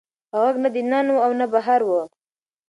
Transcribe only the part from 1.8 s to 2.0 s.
و.